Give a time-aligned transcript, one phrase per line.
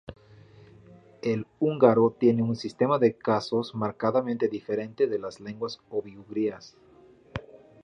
[1.21, 6.75] El húngaro tiene un sistema de casos marcadamente diferente de las lenguas obi-ugrias.